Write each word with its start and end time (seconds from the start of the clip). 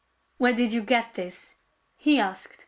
''Where 0.39 0.53
did 0.53 0.73
you 0.73 0.81
get 0.81 1.13
this?" 1.13 1.57
he 1.95 2.17
asked. 2.19 2.57